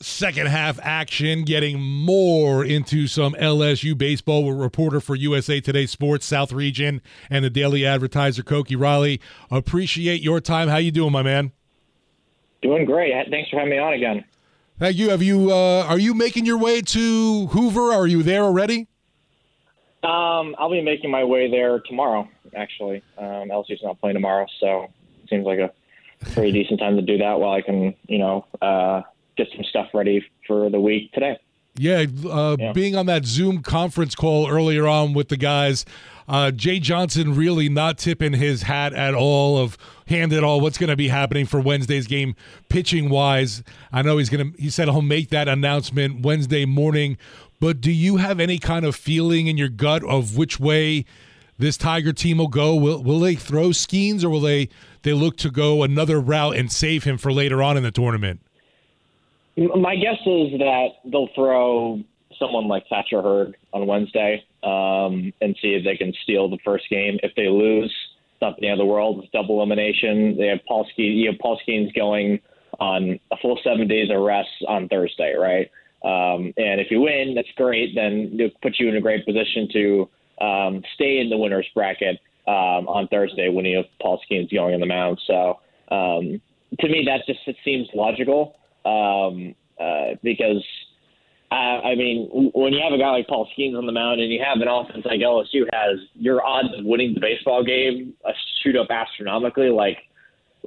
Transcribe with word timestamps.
second 0.00 0.46
half 0.46 0.78
action, 0.82 1.42
getting 1.42 1.80
more 1.80 2.64
into 2.64 3.06
some 3.06 3.34
LSU 3.34 3.96
baseball 3.96 4.44
with 4.44 4.56
reporter 4.56 5.00
for 5.00 5.14
USA 5.16 5.60
Today 5.60 5.86
Sports 5.86 6.26
South 6.26 6.52
Region 6.52 7.02
and 7.30 7.44
the 7.44 7.50
Daily 7.50 7.84
Advertiser, 7.84 8.42
Koki 8.42 8.76
Riley. 8.76 9.20
Appreciate 9.50 10.22
your 10.22 10.40
time. 10.40 10.68
How 10.68 10.76
you 10.76 10.92
doing, 10.92 11.12
my 11.12 11.22
man? 11.22 11.52
Doing 12.62 12.84
great. 12.84 13.12
Thanks 13.30 13.50
for 13.50 13.56
having 13.56 13.70
me 13.70 13.78
on 13.78 13.92
again. 13.92 14.24
Thank 14.78 14.96
you. 14.96 15.10
Have 15.10 15.22
you 15.22 15.50
uh, 15.50 15.84
are 15.88 15.98
you 15.98 16.14
making 16.14 16.46
your 16.46 16.58
way 16.58 16.80
to 16.80 17.46
Hoover? 17.48 17.92
Are 17.92 18.06
you 18.06 18.22
there 18.22 18.44
already? 18.44 18.86
Um, 20.04 20.54
I'll 20.58 20.70
be 20.70 20.80
making 20.80 21.10
my 21.10 21.24
way 21.24 21.50
there 21.50 21.80
tomorrow. 21.80 22.28
Actually, 22.54 23.02
um, 23.18 23.48
LSU's 23.48 23.82
not 23.82 24.00
playing 24.00 24.14
tomorrow, 24.14 24.46
so 24.60 24.84
it 25.22 25.28
seems 25.28 25.44
like 25.44 25.58
a 25.58 25.72
pretty 26.32 26.52
decent 26.62 26.78
time 26.78 26.94
to 26.94 27.02
do 27.02 27.18
that. 27.18 27.40
While 27.40 27.52
I 27.52 27.62
can, 27.62 27.94
you 28.06 28.18
know, 28.18 28.46
uh, 28.62 29.02
get 29.38 29.48
some 29.54 29.64
stuff 29.64 29.88
ready 29.94 30.22
for 30.46 30.68
the 30.68 30.80
week 30.80 31.12
today. 31.12 31.38
Yeah, 31.78 32.06
uh, 32.28 32.56
yeah. 32.58 32.72
being 32.72 32.96
on 32.96 33.06
that 33.06 33.24
Zoom 33.24 33.62
conference 33.62 34.16
call 34.16 34.50
earlier 34.50 34.86
on 34.88 35.14
with 35.14 35.28
the 35.28 35.36
guys, 35.36 35.84
uh, 36.26 36.50
Jay 36.50 36.80
Johnson 36.80 37.36
really 37.36 37.68
not 37.68 37.98
tipping 37.98 38.32
his 38.32 38.62
hat 38.62 38.92
at 38.92 39.14
all 39.14 39.58
of 39.58 39.78
hand 40.08 40.32
at 40.32 40.42
all 40.42 40.60
what's 40.60 40.76
going 40.76 40.90
to 40.90 40.96
be 40.96 41.08
happening 41.08 41.46
for 41.46 41.60
Wednesday's 41.60 42.08
game 42.08 42.34
pitching 42.68 43.10
wise. 43.10 43.62
I 43.92 44.02
know 44.02 44.18
he's 44.18 44.28
going 44.28 44.52
to 44.52 44.60
he 44.60 44.70
said 44.70 44.88
he'll 44.88 45.02
make 45.02 45.30
that 45.30 45.46
announcement 45.46 46.22
Wednesday 46.22 46.64
morning, 46.64 47.16
but 47.60 47.80
do 47.80 47.92
you 47.92 48.16
have 48.16 48.40
any 48.40 48.58
kind 48.58 48.84
of 48.84 48.96
feeling 48.96 49.46
in 49.46 49.56
your 49.56 49.68
gut 49.68 50.02
of 50.02 50.36
which 50.36 50.58
way 50.58 51.04
this 51.58 51.76
Tiger 51.76 52.12
team 52.12 52.38
will 52.38 52.48
go? 52.48 52.74
Will 52.74 53.02
will 53.04 53.20
they 53.20 53.36
throw 53.36 53.68
Skenes 53.68 54.24
or 54.24 54.30
will 54.30 54.40
they 54.40 54.68
they 55.02 55.12
look 55.12 55.36
to 55.38 55.50
go 55.50 55.84
another 55.84 56.20
route 56.20 56.56
and 56.56 56.72
save 56.72 57.04
him 57.04 57.18
for 57.18 57.32
later 57.32 57.62
on 57.62 57.76
in 57.76 57.84
the 57.84 57.92
tournament? 57.92 58.40
My 59.58 59.96
guess 59.96 60.20
is 60.24 60.52
that 60.58 60.88
they'll 61.04 61.28
throw 61.34 62.00
someone 62.38 62.68
like 62.68 62.86
Thatcher 62.88 63.20
Hurd 63.20 63.56
on 63.72 63.86
Wednesday 63.86 64.44
um, 64.62 65.32
and 65.40 65.56
see 65.60 65.74
if 65.74 65.84
they 65.84 65.96
can 65.96 66.12
steal 66.22 66.48
the 66.48 66.58
first 66.64 66.84
game. 66.88 67.18
If 67.24 67.34
they 67.34 67.48
lose, 67.48 67.92
it's 68.32 68.40
not 68.40 68.56
the 68.60 68.68
end 68.68 68.80
of 68.80 68.86
the 68.86 68.92
world. 68.92 69.20
It's 69.22 69.32
double 69.32 69.56
elimination. 69.56 70.36
They 70.38 70.46
have 70.46 70.60
Paul 70.68 70.86
Skenes. 70.86 71.16
You 71.16 71.30
have 71.30 71.40
Paul 71.40 71.60
Skenes 71.66 71.92
going 71.94 72.38
on 72.78 73.18
a 73.32 73.36
full 73.42 73.58
seven 73.64 73.88
days 73.88 74.10
of 74.10 74.20
rest 74.20 74.48
on 74.68 74.88
Thursday, 74.88 75.34
right? 75.34 75.68
Um, 76.04 76.52
and 76.56 76.80
if 76.80 76.92
you 76.92 77.00
win, 77.00 77.34
that's 77.34 77.48
great. 77.56 77.96
Then 77.96 78.30
it 78.38 78.54
puts 78.62 78.78
you 78.78 78.88
in 78.88 78.94
a 78.94 79.00
great 79.00 79.26
position 79.26 79.68
to 79.72 80.08
um, 80.40 80.82
stay 80.94 81.18
in 81.18 81.30
the 81.30 81.36
winners 81.36 81.66
bracket 81.74 82.20
um, 82.46 82.86
on 82.86 83.08
Thursday 83.08 83.48
when 83.48 83.64
you 83.64 83.78
have 83.78 83.86
Paul 84.00 84.20
Skenes 84.30 84.52
going 84.52 84.74
on 84.74 84.80
the 84.80 84.86
mound. 84.86 85.20
So 85.26 85.58
um, 85.90 86.40
to 86.78 86.88
me, 86.88 87.04
that 87.06 87.26
just 87.26 87.40
it 87.48 87.56
seems 87.64 87.88
logical 87.92 88.54
um, 88.88 89.54
uh, 89.80 90.16
because 90.22 90.64
uh, 91.50 91.54
I 91.80 91.94
mean, 91.94 92.28
when 92.54 92.72
you 92.74 92.80
have 92.82 92.92
a 92.92 92.98
guy 92.98 93.10
like 93.10 93.26
Paul 93.26 93.48
Skenes 93.56 93.76
on 93.76 93.86
the 93.86 93.92
mound 93.92 94.20
and 94.20 94.30
you 94.30 94.42
have 94.44 94.60
an 94.60 94.68
offense 94.68 95.04
like 95.06 95.20
LSU 95.20 95.64
has, 95.72 95.98
your 96.14 96.44
odds 96.44 96.68
of 96.76 96.84
winning 96.84 97.14
the 97.14 97.20
baseball 97.20 97.64
game 97.64 98.12
uh, 98.26 98.32
shoot 98.62 98.76
up 98.76 98.88
astronomically. 98.90 99.70
Like 99.70 99.96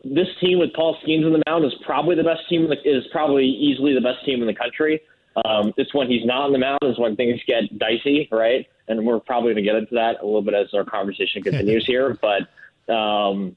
this 0.03 0.27
team 0.39 0.57
with 0.57 0.73
Paul 0.73 0.97
Skenes 1.03 1.25
on 1.25 1.33
the 1.33 1.43
mound 1.45 1.65
is 1.65 1.73
probably 1.85 2.15
the 2.15 2.23
best 2.23 2.49
team. 2.49 2.67
The, 2.67 2.77
is 2.83 3.03
probably 3.11 3.45
easily 3.45 3.93
the 3.93 4.01
best 4.01 4.25
team 4.25 4.41
in 4.41 4.47
the 4.47 4.55
country. 4.55 5.01
Um, 5.45 5.71
it's 5.77 5.93
when 5.93 6.09
he's 6.09 6.25
not 6.25 6.41
on 6.41 6.51
the 6.51 6.57
mound 6.57 6.79
is 6.81 6.97
when 6.97 7.15
things 7.15 7.39
get 7.47 7.77
dicey, 7.77 8.27
right? 8.31 8.65
And 8.87 9.05
we're 9.05 9.19
probably 9.19 9.53
going 9.53 9.63
to 9.63 9.69
get 9.69 9.75
into 9.75 9.95
that 9.95 10.21
a 10.21 10.25
little 10.25 10.41
bit 10.41 10.55
as 10.55 10.73
our 10.73 10.83
conversation 10.83 11.43
continues 11.43 11.85
here. 11.87 12.17
But 12.19 12.91
um, 12.91 13.55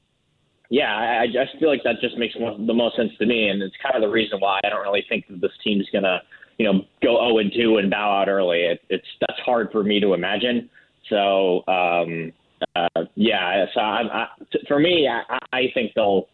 yeah, 0.69 0.95
I, 0.95 1.23
I 1.23 1.25
just 1.27 1.59
feel 1.59 1.69
like 1.69 1.83
that 1.83 1.95
just 2.01 2.17
makes 2.17 2.33
the 2.35 2.73
most 2.73 2.95
sense 2.95 3.11
to 3.19 3.25
me, 3.25 3.49
and 3.49 3.61
it's 3.61 3.75
kind 3.81 3.95
of 3.95 4.01
the 4.01 4.13
reason 4.13 4.39
why 4.39 4.59
I 4.63 4.69
don't 4.69 4.81
really 4.81 5.05
think 5.07 5.27
that 5.27 5.41
this 5.41 5.51
team's 5.63 5.87
gonna, 5.93 6.21
you 6.57 6.65
know, 6.65 6.81
go 7.03 7.17
0 7.17 7.37
and 7.39 7.51
2 7.55 7.77
and 7.77 7.91
bow 7.91 8.21
out 8.21 8.29
early. 8.29 8.61
It, 8.61 8.81
it's 8.89 9.07
that's 9.19 9.39
hard 9.45 9.71
for 9.71 9.83
me 9.83 9.99
to 9.99 10.13
imagine. 10.13 10.69
So, 11.09 11.63
um, 11.67 12.33
uh, 12.75 13.05
yeah, 13.15 13.65
so 13.73 13.79
I, 13.79 14.01
I, 14.01 14.27
for 14.67 14.79
me, 14.79 15.07
I, 15.07 15.37
I 15.53 15.63
think 15.73 15.91
they'll, 15.95 16.27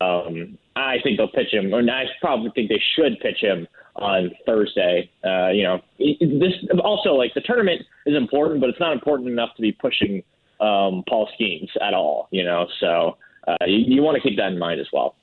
um, 0.00 0.56
I 0.76 0.96
think 1.02 1.18
they'll 1.18 1.28
pitch 1.28 1.52
him, 1.52 1.72
and 1.74 1.90
I 1.90 2.04
probably 2.20 2.50
think 2.54 2.68
they 2.68 2.82
should 2.96 3.18
pitch 3.20 3.38
him 3.40 3.66
on 3.96 4.30
Thursday. 4.46 5.10
Uh, 5.24 5.48
you 5.48 5.62
know, 5.64 5.80
this 5.98 6.52
also 6.82 7.10
like 7.10 7.32
the 7.34 7.40
tournament 7.40 7.82
is 8.06 8.16
important, 8.16 8.60
but 8.60 8.70
it's 8.70 8.80
not 8.80 8.92
important 8.92 9.28
enough 9.28 9.50
to 9.56 9.62
be 9.62 9.72
pushing 9.72 10.22
um, 10.60 11.04
Paul 11.08 11.28
Skenes 11.38 11.70
at 11.80 11.94
all. 11.94 12.28
You 12.30 12.44
know, 12.44 12.66
so 12.80 13.16
Uh, 13.46 13.56
you, 13.66 13.96
you 13.96 14.02
want 14.02 14.16
to 14.16 14.20
keep 14.20 14.38
that 14.38 14.52
in 14.52 14.58
mind 14.58 14.80
as 14.80 14.86
well. 14.92 15.16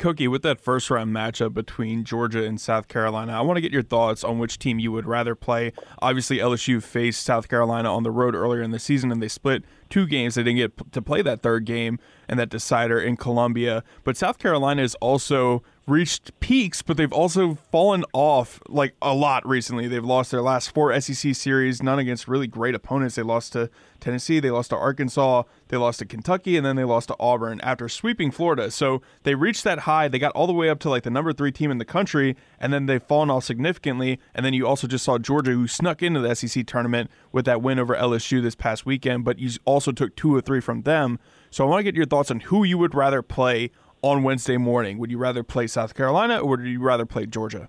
Koki, 0.00 0.28
with 0.28 0.40
that 0.42 0.58
first 0.58 0.88
round 0.88 1.14
matchup 1.14 1.52
between 1.52 2.04
Georgia 2.04 2.42
and 2.42 2.58
South 2.58 2.88
Carolina, 2.88 3.32
I 3.32 3.42
want 3.42 3.58
to 3.58 3.60
get 3.60 3.70
your 3.70 3.82
thoughts 3.82 4.24
on 4.24 4.38
which 4.38 4.58
team 4.58 4.78
you 4.78 4.90
would 4.92 5.04
rather 5.04 5.34
play. 5.34 5.74
Obviously, 6.00 6.38
LSU 6.38 6.82
faced 6.82 7.22
South 7.22 7.50
Carolina 7.50 7.94
on 7.94 8.02
the 8.02 8.10
road 8.10 8.34
earlier 8.34 8.62
in 8.62 8.70
the 8.70 8.78
season, 8.78 9.12
and 9.12 9.22
they 9.22 9.28
split 9.28 9.62
two 9.90 10.06
games. 10.06 10.36
They 10.36 10.42
didn't 10.42 10.56
get 10.56 10.92
to 10.92 11.02
play 11.02 11.20
that 11.20 11.42
third 11.42 11.66
game 11.66 11.98
and 12.28 12.40
that 12.40 12.48
decider 12.48 12.98
in 12.98 13.18
Columbia. 13.18 13.84
But 14.02 14.16
South 14.16 14.38
Carolina 14.38 14.80
is 14.80 14.94
also 14.96 15.62
reached 15.86 16.38
peaks, 16.40 16.82
but 16.82 16.96
they've 16.96 17.12
also 17.12 17.54
fallen 17.72 18.04
off 18.12 18.60
like 18.68 18.94
a 19.02 19.14
lot 19.14 19.46
recently. 19.46 19.88
They've 19.88 20.04
lost 20.04 20.30
their 20.30 20.42
last 20.42 20.72
four 20.72 20.98
SEC 21.00 21.34
series, 21.34 21.82
none 21.82 21.98
against 21.98 22.28
really 22.28 22.46
great 22.46 22.74
opponents. 22.74 23.16
They 23.16 23.22
lost 23.22 23.52
to 23.54 23.70
Tennessee, 23.98 24.40
they 24.40 24.50
lost 24.50 24.70
to 24.70 24.76
Arkansas, 24.76 25.42
they 25.68 25.76
lost 25.76 25.98
to 25.98 26.06
Kentucky, 26.06 26.56
and 26.56 26.64
then 26.64 26.76
they 26.76 26.84
lost 26.84 27.08
to 27.08 27.16
Auburn 27.18 27.60
after 27.62 27.88
sweeping 27.88 28.30
Florida. 28.30 28.70
So 28.70 29.02
they 29.24 29.34
reached 29.34 29.64
that 29.64 29.80
high. 29.80 30.08
They 30.08 30.18
got 30.18 30.32
all 30.32 30.46
the 30.46 30.52
way 30.52 30.70
up 30.70 30.78
to 30.80 30.90
like 30.90 31.02
the 31.02 31.10
number 31.10 31.32
three 31.32 31.52
team 31.52 31.70
in 31.70 31.78
the 31.78 31.84
country, 31.84 32.36
and 32.58 32.72
then 32.72 32.86
they've 32.86 33.02
fallen 33.02 33.30
off 33.30 33.44
significantly. 33.44 34.20
And 34.34 34.46
then 34.46 34.54
you 34.54 34.66
also 34.66 34.86
just 34.86 35.04
saw 35.04 35.18
Georgia, 35.18 35.52
who 35.52 35.66
snuck 35.66 36.02
into 36.02 36.20
the 36.20 36.34
SEC 36.34 36.66
tournament 36.66 37.10
with 37.32 37.44
that 37.46 37.62
win 37.62 37.78
over 37.78 37.94
LSU 37.94 38.42
this 38.42 38.54
past 38.54 38.86
weekend, 38.86 39.24
but 39.24 39.38
you 39.38 39.50
also 39.64 39.92
took 39.92 40.16
two 40.16 40.34
or 40.34 40.40
three 40.40 40.60
from 40.60 40.82
them. 40.82 41.18
So 41.50 41.64
I 41.64 41.68
want 41.68 41.80
to 41.80 41.84
get 41.84 41.96
your 41.96 42.06
thoughts 42.06 42.30
on 42.30 42.40
who 42.40 42.62
you 42.64 42.78
would 42.78 42.94
rather 42.94 43.22
play 43.22 43.70
on 44.02 44.22
Wednesday 44.22 44.56
morning? 44.56 44.98
Would 44.98 45.10
you 45.10 45.18
rather 45.18 45.42
play 45.42 45.66
South 45.66 45.94
Carolina 45.94 46.38
or 46.38 46.48
would 46.50 46.64
you 46.64 46.80
rather 46.80 47.06
play 47.06 47.26
Georgia? 47.26 47.68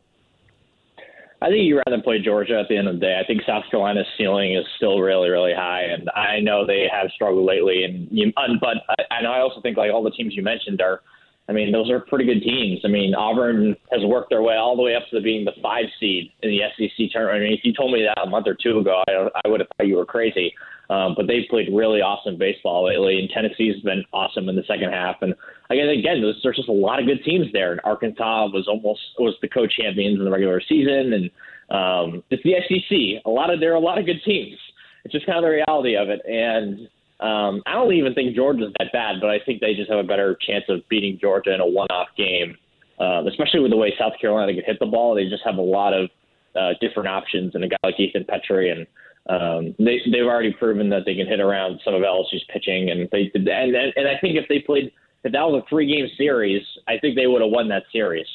I 1.43 1.47
think 1.47 1.63
you'd 1.63 1.81
rather 1.87 2.01
play 2.03 2.19
Georgia 2.19 2.59
at 2.59 2.67
the 2.69 2.77
end 2.77 2.87
of 2.87 2.95
the 2.95 2.99
day. 2.99 3.19
I 3.19 3.25
think 3.25 3.41
South 3.47 3.63
Carolina's 3.71 4.05
ceiling 4.15 4.55
is 4.55 4.63
still 4.77 4.99
really, 4.99 5.29
really 5.29 5.53
high, 5.55 5.81
and 5.81 6.07
I 6.11 6.39
know 6.39 6.67
they 6.67 6.85
have 6.91 7.09
struggled 7.15 7.47
lately. 7.47 7.83
And 7.83 8.07
you, 8.11 8.31
but 8.61 8.77
and 9.09 9.25
I 9.25 9.39
also 9.39 9.59
think 9.59 9.75
like 9.75 9.91
all 9.91 10.03
the 10.03 10.11
teams 10.11 10.35
you 10.35 10.43
mentioned 10.43 10.81
are, 10.81 11.01
I 11.49 11.53
mean, 11.53 11.71
those 11.71 11.89
are 11.89 11.99
pretty 11.99 12.25
good 12.25 12.43
teams. 12.43 12.81
I 12.85 12.89
mean, 12.89 13.15
Auburn 13.15 13.75
has 13.91 14.05
worked 14.05 14.29
their 14.29 14.43
way 14.43 14.55
all 14.55 14.75
the 14.75 14.83
way 14.83 14.93
up 14.93 15.01
to 15.09 15.19
being 15.19 15.43
the 15.43 15.53
five 15.63 15.85
seed 15.99 16.31
in 16.43 16.51
the 16.51 16.59
SEC 16.77 17.09
tournament. 17.11 17.41
I 17.41 17.43
mean, 17.45 17.53
if 17.53 17.61
you 17.65 17.73
told 17.73 17.91
me 17.91 18.03
that 18.03 18.21
a 18.21 18.29
month 18.29 18.45
or 18.45 18.55
two 18.55 18.77
ago, 18.77 19.03
I, 19.07 19.27
I 19.43 19.49
would 19.49 19.61
have 19.61 19.69
thought 19.77 19.87
you 19.87 19.97
were 19.97 20.05
crazy. 20.05 20.53
Um, 20.91 21.13
but 21.15 21.25
they've 21.25 21.47
played 21.49 21.69
really 21.71 22.01
awesome 22.01 22.37
baseball 22.37 22.85
lately, 22.85 23.17
and 23.17 23.29
Tennessee's 23.29 23.81
been 23.81 24.03
awesome 24.11 24.49
in 24.49 24.57
the 24.57 24.63
second 24.67 24.91
half. 24.91 25.21
And 25.21 25.33
again, 25.69 25.87
again, 25.87 26.21
there's, 26.21 26.35
there's 26.43 26.57
just 26.57 26.67
a 26.67 26.73
lot 26.73 26.99
of 26.99 27.05
good 27.05 27.23
teams 27.23 27.47
there. 27.53 27.71
And 27.71 27.79
Arkansas 27.85 28.49
was 28.51 28.67
almost 28.67 28.99
was 29.17 29.33
the 29.41 29.47
co-champions 29.47 30.19
in 30.19 30.25
the 30.25 30.31
regular 30.31 30.59
season, 30.59 31.13
and 31.13 31.31
um, 31.71 32.23
it's 32.29 32.43
the 32.43 32.55
SEC. 32.67 33.23
A 33.25 33.29
lot 33.29 33.53
of 33.53 33.61
there 33.61 33.71
are 33.71 33.79
a 33.79 33.79
lot 33.79 33.99
of 33.99 34.05
good 34.05 34.21
teams. 34.25 34.57
It's 35.05 35.13
just 35.13 35.25
kind 35.25 35.37
of 35.37 35.43
the 35.43 35.63
reality 35.63 35.95
of 35.95 36.09
it. 36.09 36.19
And 36.27 36.89
um, 37.21 37.63
I 37.65 37.73
don't 37.73 37.93
even 37.93 38.13
think 38.13 38.35
Georgia's 38.35 38.73
that 38.77 38.91
bad, 38.91 39.21
but 39.21 39.29
I 39.29 39.39
think 39.45 39.61
they 39.61 39.73
just 39.73 39.89
have 39.89 39.99
a 39.99 40.03
better 40.03 40.37
chance 40.45 40.65
of 40.67 40.81
beating 40.89 41.17
Georgia 41.21 41.55
in 41.55 41.61
a 41.61 41.65
one-off 41.65 42.09
game, 42.17 42.57
um, 42.99 43.27
especially 43.27 43.61
with 43.61 43.71
the 43.71 43.77
way 43.77 43.93
South 43.97 44.13
Carolina 44.19 44.53
can 44.53 44.63
hit 44.65 44.77
the 44.79 44.87
ball. 44.87 45.15
They 45.15 45.29
just 45.29 45.43
have 45.45 45.55
a 45.55 45.61
lot 45.61 45.93
of 45.93 46.09
uh, 46.53 46.73
different 46.81 47.07
options, 47.07 47.55
and 47.55 47.63
a 47.63 47.69
guy 47.69 47.77
like 47.81 47.97
Ethan 47.97 48.25
Petry 48.25 48.73
and 48.73 48.85
um, 49.29 49.75
they 49.77 49.99
they've 50.11 50.25
already 50.25 50.53
proven 50.53 50.89
that 50.89 51.03
they 51.05 51.15
can 51.15 51.27
hit 51.27 51.39
around 51.39 51.79
some 51.85 51.93
of 51.93 52.01
LSU's 52.01 52.43
pitching, 52.51 52.89
and 52.89 53.07
they 53.11 53.31
and 53.35 53.75
and 53.75 54.07
I 54.07 54.17
think 54.19 54.37
if 54.37 54.47
they 54.49 54.59
played 54.59 54.91
if 55.23 55.31
that 55.31 55.41
was 55.41 55.63
a 55.63 55.69
three 55.69 55.87
game 55.87 56.07
series, 56.17 56.63
I 56.87 56.97
think 56.97 57.15
they 57.15 57.27
would 57.27 57.41
have 57.41 57.51
won 57.51 57.67
that 57.69 57.83
series 57.91 58.25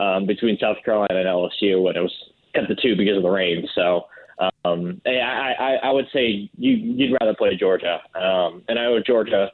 um, 0.00 0.26
between 0.26 0.58
South 0.58 0.78
Carolina 0.84 1.20
and 1.20 1.26
LSU 1.26 1.82
when 1.82 1.96
it 1.96 2.00
was 2.00 2.12
cut 2.54 2.66
to 2.66 2.74
two 2.74 2.96
because 2.96 3.16
of 3.16 3.22
the 3.22 3.30
rain. 3.30 3.66
So 3.74 4.06
um, 4.64 5.00
I, 5.06 5.54
I, 5.58 5.78
I 5.84 5.90
would 5.92 6.06
say 6.12 6.50
you, 6.56 6.72
you'd 6.72 7.16
rather 7.20 7.34
play 7.34 7.56
Georgia, 7.56 8.00
um, 8.14 8.62
and 8.68 8.78
I 8.78 8.84
know 8.84 9.00
Georgia 9.04 9.50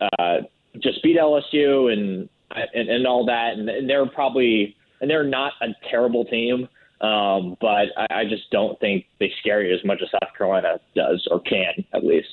uh, 0.00 0.36
just 0.82 1.02
beat 1.02 1.16
LSU 1.18 1.92
and 1.92 2.28
and, 2.74 2.88
and 2.88 3.06
all 3.06 3.26
that, 3.26 3.54
and, 3.54 3.68
and 3.68 3.88
they're 3.88 4.06
probably 4.06 4.76
and 5.00 5.10
they're 5.10 5.24
not 5.24 5.52
a 5.62 5.68
terrible 5.90 6.24
team. 6.24 6.68
Um, 7.00 7.56
but 7.60 7.86
I, 7.96 8.06
I 8.10 8.24
just 8.24 8.50
don't 8.50 8.78
think 8.80 9.06
they 9.20 9.32
scare 9.40 9.62
you 9.62 9.74
as 9.74 9.84
much 9.84 10.00
as 10.02 10.10
South 10.10 10.36
Carolina 10.36 10.80
does 10.94 11.26
or 11.30 11.40
can, 11.40 11.84
at 11.94 12.04
least. 12.04 12.28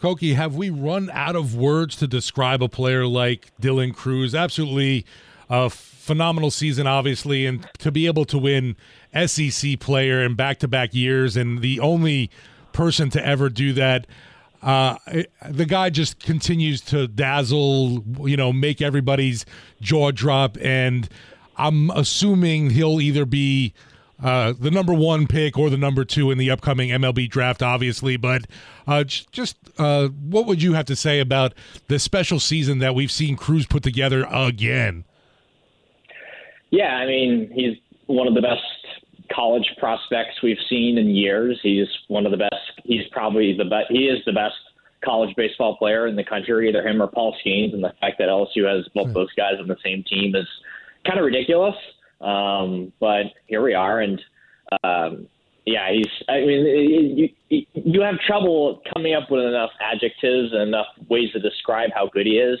Koki, 0.00 0.34
have 0.34 0.54
we 0.54 0.70
run 0.70 1.10
out 1.12 1.36
of 1.36 1.54
words 1.54 1.96
to 1.96 2.06
describe 2.06 2.62
a 2.62 2.68
player 2.68 3.06
like 3.06 3.52
Dylan 3.60 3.94
Crews? 3.94 4.34
Absolutely 4.34 5.04
a 5.50 5.68
phenomenal 5.68 6.50
season, 6.50 6.86
obviously, 6.86 7.44
and 7.44 7.68
to 7.78 7.90
be 7.90 8.06
able 8.06 8.24
to 8.24 8.38
win 8.38 8.76
SEC 9.26 9.78
player 9.80 10.22
in 10.22 10.34
back 10.34 10.58
to 10.60 10.68
back 10.68 10.94
years 10.94 11.36
and 11.36 11.60
the 11.60 11.80
only 11.80 12.30
person 12.72 13.10
to 13.10 13.26
ever 13.26 13.48
do 13.48 13.72
that. 13.72 14.06
Uh, 14.62 14.96
the 15.48 15.64
guy 15.64 15.90
just 15.90 16.20
continues 16.20 16.80
to 16.82 17.08
dazzle, 17.08 18.04
you 18.20 18.36
know, 18.36 18.52
make 18.52 18.80
everybody's 18.80 19.44
jaw 19.80 20.10
drop. 20.10 20.56
And 20.60 21.08
I'm 21.60 21.90
assuming 21.90 22.70
he'll 22.70 23.00
either 23.00 23.26
be 23.26 23.74
uh, 24.22 24.54
the 24.58 24.70
number 24.70 24.94
one 24.94 25.26
pick 25.26 25.58
or 25.58 25.70
the 25.70 25.76
number 25.76 26.04
two 26.04 26.30
in 26.30 26.38
the 26.38 26.50
upcoming 26.50 26.90
MLB 26.90 27.28
draft, 27.28 27.62
obviously. 27.62 28.16
But 28.16 28.46
uh, 28.86 29.04
just 29.04 29.56
uh, 29.78 30.08
what 30.08 30.46
would 30.46 30.62
you 30.62 30.74
have 30.74 30.86
to 30.86 30.96
say 30.96 31.20
about 31.20 31.54
the 31.88 31.98
special 31.98 32.40
season 32.40 32.78
that 32.78 32.94
we've 32.94 33.10
seen 33.10 33.36
Crews 33.36 33.66
put 33.66 33.82
together 33.82 34.26
again? 34.30 35.04
Yeah, 36.70 36.96
I 36.96 37.06
mean, 37.06 37.50
he's 37.52 37.76
one 38.06 38.26
of 38.26 38.34
the 38.34 38.42
best 38.42 38.62
college 39.32 39.68
prospects 39.78 40.42
we've 40.42 40.58
seen 40.68 40.98
in 40.98 41.10
years. 41.10 41.58
He's 41.62 41.88
one 42.08 42.26
of 42.26 42.32
the 42.32 42.38
best. 42.38 42.54
He's 42.84 43.06
probably 43.12 43.56
the 43.56 43.64
best. 43.64 43.86
He 43.90 44.06
is 44.06 44.24
the 44.24 44.32
best 44.32 44.56
college 45.04 45.34
baseball 45.36 45.76
player 45.76 46.06
in 46.06 46.16
the 46.16 46.24
country, 46.24 46.68
either 46.68 46.86
him 46.86 47.02
or 47.02 47.06
Paul 47.06 47.34
Skenes. 47.44 47.72
And 47.72 47.82
the 47.82 47.92
fact 48.00 48.18
that 48.18 48.28
LSU 48.28 48.68
has 48.68 48.86
both 48.94 49.12
those 49.14 49.32
guys 49.36 49.54
on 49.60 49.68
the 49.68 49.76
same 49.84 50.04
team 50.04 50.34
is 50.34 50.46
kind 51.06 51.18
of 51.18 51.24
ridiculous. 51.24 51.74
Um, 52.20 52.92
but 53.00 53.24
here 53.46 53.62
we 53.62 53.74
are, 53.74 54.00
and 54.00 54.20
um, 54.82 55.26
yeah, 55.66 55.90
he's. 55.92 56.06
I 56.28 56.40
mean, 56.40 57.30
you 57.48 57.66
you 57.74 58.02
have 58.02 58.16
trouble 58.26 58.82
coming 58.94 59.14
up 59.14 59.30
with 59.30 59.44
enough 59.44 59.70
adjectives 59.80 60.52
and 60.52 60.62
enough 60.62 60.86
ways 61.08 61.32
to 61.32 61.40
describe 61.40 61.90
how 61.94 62.08
good 62.12 62.26
he 62.26 62.32
is. 62.32 62.58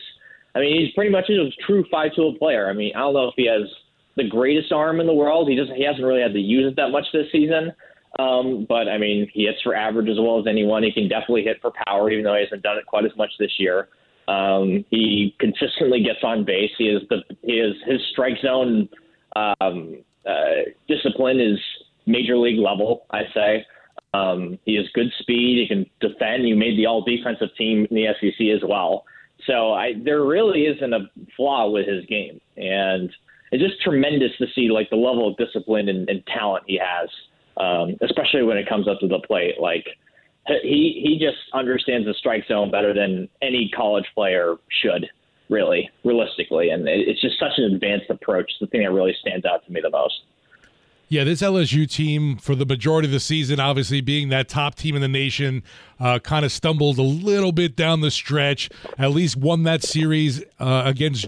I 0.54 0.60
mean, 0.60 0.80
he's 0.80 0.92
pretty 0.94 1.10
much 1.10 1.28
a 1.28 1.50
true 1.66 1.84
five-tool 1.90 2.36
player. 2.38 2.68
I 2.68 2.72
mean, 2.72 2.92
I 2.96 3.00
don't 3.00 3.14
know 3.14 3.28
if 3.28 3.34
he 3.36 3.46
has 3.46 3.68
the 4.16 4.28
greatest 4.28 4.72
arm 4.72 5.00
in 5.00 5.06
the 5.06 5.14
world. 5.14 5.48
He 5.48 5.56
doesn't. 5.56 5.76
He 5.76 5.84
hasn't 5.84 6.04
really 6.04 6.22
had 6.22 6.32
to 6.32 6.40
use 6.40 6.70
it 6.70 6.76
that 6.76 6.90
much 6.90 7.06
this 7.12 7.26
season. 7.30 7.72
Um, 8.18 8.66
but 8.68 8.88
I 8.88 8.98
mean, 8.98 9.28
he 9.32 9.44
hits 9.44 9.62
for 9.62 9.74
average 9.74 10.08
as 10.08 10.18
well 10.18 10.40
as 10.40 10.46
anyone. 10.46 10.82
He 10.82 10.92
can 10.92 11.08
definitely 11.08 11.44
hit 11.44 11.58
for 11.60 11.72
power, 11.86 12.10
even 12.10 12.24
though 12.24 12.34
he 12.34 12.42
hasn't 12.42 12.62
done 12.62 12.78
it 12.78 12.86
quite 12.86 13.04
as 13.04 13.16
much 13.16 13.30
this 13.38 13.52
year. 13.58 13.88
Um, 14.30 14.84
he 14.90 15.34
consistently 15.40 16.02
gets 16.02 16.22
on 16.22 16.44
base. 16.44 16.70
He 16.78 16.84
is 16.84 17.02
the 17.08 17.22
he 17.42 17.54
is 17.54 17.74
his 17.86 18.00
strike 18.12 18.38
zone 18.42 18.88
um, 19.36 19.98
uh, 20.26 20.70
discipline 20.88 21.40
is 21.40 21.58
major 22.06 22.36
league 22.36 22.58
level. 22.58 23.06
I 23.10 23.22
say 23.34 23.66
um, 24.14 24.58
he 24.64 24.76
has 24.76 24.86
good 24.94 25.10
speed. 25.20 25.58
He 25.58 25.68
can 25.68 25.86
defend. 26.00 26.44
He 26.44 26.54
made 26.54 26.78
the 26.78 26.86
all 26.86 27.02
defensive 27.02 27.48
team 27.56 27.86
in 27.90 27.96
the 27.96 28.06
SEC 28.20 28.46
as 28.54 28.62
well. 28.68 29.04
So 29.46 29.72
I, 29.72 29.94
there 30.04 30.24
really 30.24 30.66
isn't 30.66 30.92
a 30.92 31.10
flaw 31.36 31.70
with 31.70 31.86
his 31.86 32.04
game, 32.06 32.40
and 32.56 33.10
it's 33.52 33.62
just 33.62 33.80
tremendous 33.82 34.32
to 34.38 34.46
see 34.54 34.68
like 34.68 34.90
the 34.90 34.96
level 34.96 35.28
of 35.28 35.36
discipline 35.38 35.88
and, 35.88 36.08
and 36.10 36.22
talent 36.26 36.64
he 36.66 36.78
has, 36.82 37.08
um, 37.56 37.96
especially 38.02 38.42
when 38.42 38.58
it 38.58 38.68
comes 38.68 38.86
up 38.86 39.00
to 39.00 39.08
the 39.08 39.20
plate. 39.26 39.54
Like 39.58 39.86
he 40.46 41.00
he 41.04 41.18
just 41.18 41.38
understands 41.52 42.06
the 42.06 42.14
strike 42.14 42.46
zone 42.48 42.70
better 42.70 42.94
than 42.94 43.28
any 43.42 43.70
college 43.74 44.06
player 44.14 44.56
should, 44.82 45.06
really, 45.48 45.88
realistically. 46.04 46.70
And 46.70 46.88
it's 46.88 47.20
just 47.20 47.38
such 47.38 47.52
an 47.58 47.74
advanced 47.74 48.10
approach. 48.10 48.50
The 48.60 48.66
thing 48.66 48.82
that 48.82 48.92
really 48.92 49.14
stands 49.20 49.44
out 49.44 49.64
to 49.66 49.72
me 49.72 49.80
the 49.80 49.90
most. 49.90 50.22
Yeah, 51.08 51.24
this 51.24 51.42
LSU 51.42 51.90
team 51.90 52.36
for 52.36 52.54
the 52.54 52.64
majority 52.64 53.08
of 53.08 53.12
the 53.12 53.18
season, 53.18 53.58
obviously 53.58 54.00
being 54.00 54.28
that 54.28 54.48
top 54.48 54.76
team 54.76 54.94
in 54.94 55.02
the 55.02 55.08
nation, 55.08 55.64
uh, 55.98 56.20
kind 56.20 56.44
of 56.44 56.52
stumbled 56.52 56.98
a 56.98 57.02
little 57.02 57.50
bit 57.50 57.74
down 57.74 58.00
the 58.00 58.12
stretch. 58.12 58.70
At 58.96 59.10
least 59.10 59.36
won 59.36 59.64
that 59.64 59.82
series 59.82 60.40
uh, 60.60 60.82
against 60.86 61.26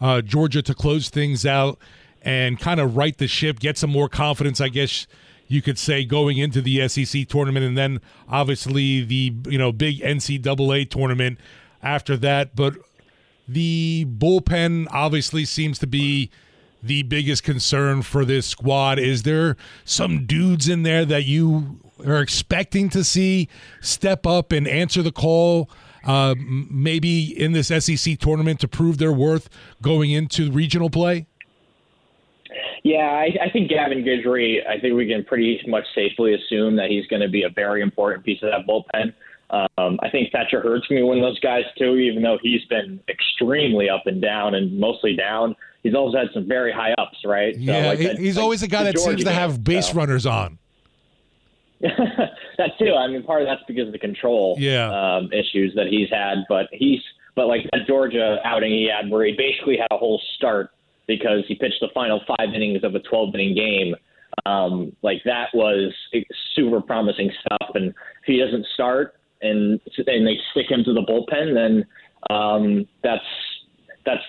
uh, 0.00 0.20
Georgia 0.20 0.62
to 0.62 0.74
close 0.74 1.10
things 1.10 1.46
out 1.46 1.78
and 2.22 2.58
kind 2.58 2.80
of 2.80 2.96
right 2.96 3.16
the 3.16 3.28
ship, 3.28 3.60
get 3.60 3.78
some 3.78 3.90
more 3.90 4.08
confidence, 4.08 4.60
I 4.60 4.68
guess 4.68 5.06
you 5.50 5.60
could 5.60 5.78
say, 5.80 6.04
going 6.04 6.38
into 6.38 6.62
the 6.62 6.86
SEC 6.86 7.26
tournament, 7.26 7.66
and 7.66 7.76
then 7.76 8.00
obviously 8.28 9.02
the 9.02 9.34
you 9.48 9.58
know 9.58 9.72
big 9.72 9.98
NCAA 9.98 10.88
tournament 10.88 11.40
after 11.82 12.16
that. 12.18 12.54
But 12.54 12.74
the 13.48 14.06
bullpen 14.08 14.86
obviously 14.92 15.44
seems 15.44 15.80
to 15.80 15.88
be 15.88 16.30
the 16.84 17.02
biggest 17.02 17.42
concern 17.42 18.02
for 18.02 18.24
this 18.24 18.46
squad. 18.46 19.00
Is 19.00 19.24
there 19.24 19.56
some 19.84 20.24
dudes 20.24 20.68
in 20.68 20.84
there 20.84 21.04
that 21.04 21.24
you 21.24 21.80
are 22.06 22.22
expecting 22.22 22.88
to 22.90 23.02
see 23.02 23.48
step 23.80 24.26
up 24.28 24.52
and 24.52 24.68
answer 24.68 25.02
the 25.02 25.12
call? 25.12 25.68
Uh, 26.04 26.34
maybe 26.38 27.24
in 27.24 27.52
this 27.52 27.68
SEC 27.68 28.18
tournament 28.20 28.60
to 28.60 28.68
prove 28.68 28.98
their 28.98 29.12
worth 29.12 29.50
going 29.82 30.12
into 30.12 30.52
regional 30.52 30.90
play? 30.90 31.26
Yeah, 32.82 33.10
I, 33.10 33.46
I 33.46 33.50
think 33.50 33.68
Gavin 33.68 34.04
Guidry, 34.04 34.66
I 34.66 34.80
think 34.80 34.96
we 34.96 35.06
can 35.06 35.24
pretty 35.24 35.60
much 35.66 35.84
safely 35.94 36.34
assume 36.34 36.76
that 36.76 36.88
he's 36.88 37.06
going 37.06 37.22
to 37.22 37.28
be 37.28 37.42
a 37.42 37.50
very 37.50 37.82
important 37.82 38.24
piece 38.24 38.42
of 38.42 38.50
that 38.50 38.66
bullpen. 38.66 39.12
Um, 39.50 39.98
I 40.02 40.08
think 40.08 40.30
Thatcher 40.32 40.60
Hurd's 40.60 40.86
going 40.86 41.00
to 41.00 41.02
be 41.04 41.08
one 41.08 41.18
of 41.18 41.22
those 41.22 41.40
guys 41.40 41.64
too, 41.76 41.96
even 41.96 42.22
though 42.22 42.38
he's 42.40 42.64
been 42.66 43.00
extremely 43.08 43.90
up 43.90 44.06
and 44.06 44.22
down 44.22 44.54
and 44.54 44.78
mostly 44.78 45.16
down. 45.16 45.56
He's 45.82 45.94
always 45.94 46.14
had 46.14 46.28
some 46.32 46.46
very 46.46 46.72
high 46.72 46.92
ups, 46.98 47.18
right? 47.24 47.54
So 47.54 47.60
yeah, 47.60 47.86
like 47.88 47.98
that, 47.98 48.18
he's 48.18 48.36
like 48.36 48.42
always 48.42 48.62
a 48.62 48.68
guy 48.68 48.84
that 48.84 48.98
seems 48.98 49.24
to 49.24 49.32
have 49.32 49.64
base 49.64 49.88
so. 49.88 49.94
runners 49.94 50.24
on. 50.24 50.58
that 51.80 52.78
too. 52.78 52.94
I 52.94 53.08
mean, 53.08 53.22
part 53.22 53.42
of 53.42 53.48
that's 53.48 53.62
because 53.66 53.86
of 53.86 53.92
the 53.92 53.98
control 53.98 54.56
yeah. 54.58 55.16
um, 55.16 55.32
issues 55.32 55.74
that 55.74 55.86
he's 55.88 56.10
had, 56.10 56.44
but 56.48 56.68
he's 56.72 57.00
but 57.34 57.46
like 57.46 57.62
that 57.72 57.86
Georgia 57.86 58.38
outing 58.44 58.70
he 58.70 58.90
had, 58.94 59.10
where 59.10 59.24
he 59.24 59.32
basically 59.32 59.78
had 59.78 59.88
a 59.90 59.96
whole 59.96 60.20
start 60.36 60.70
because 61.10 61.44
he 61.48 61.56
pitched 61.56 61.80
the 61.80 61.88
final 61.92 62.20
five 62.26 62.54
innings 62.54 62.84
of 62.84 62.94
a 62.94 63.00
12 63.00 63.34
inning 63.34 63.54
game. 63.54 63.94
Um, 64.46 64.92
like 65.02 65.18
that 65.24 65.48
was 65.52 65.92
super 66.54 66.80
promising 66.80 67.32
stuff. 67.40 67.70
And 67.74 67.88
if 67.88 68.26
he 68.26 68.38
doesn't 68.38 68.64
start 68.74 69.14
and 69.42 69.80
and 70.06 70.26
they 70.26 70.36
stick 70.52 70.70
him 70.70 70.84
to 70.84 70.92
the 70.92 71.02
bullpen, 71.02 71.54
then 71.54 71.84
um, 72.34 72.86
that's 73.02 73.24
that's 74.06 74.22